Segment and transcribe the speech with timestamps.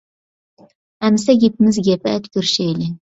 [1.05, 2.11] ئەمىسە گېپىمىز گەپ.
[2.13, 2.91] ئەتە كۆرۈشەيلى.